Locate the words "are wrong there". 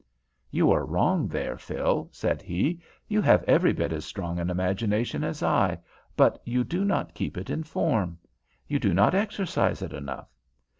0.71-1.59